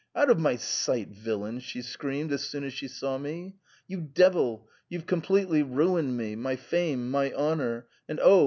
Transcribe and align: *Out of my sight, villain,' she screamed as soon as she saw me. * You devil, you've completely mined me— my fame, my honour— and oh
*Out 0.15 0.31
of 0.31 0.39
my 0.39 0.55
sight, 0.55 1.09
villain,' 1.09 1.59
she 1.59 1.83
screamed 1.83 2.31
as 2.33 2.43
soon 2.43 2.63
as 2.63 2.73
she 2.73 2.87
saw 2.87 3.19
me. 3.19 3.57
* 3.71 3.87
You 3.87 4.01
devil, 4.01 4.67
you've 4.89 5.05
completely 5.05 5.61
mined 5.61 6.17
me— 6.17 6.35
my 6.35 6.55
fame, 6.55 7.11
my 7.11 7.31
honour— 7.33 7.85
and 8.09 8.19
oh 8.19 8.39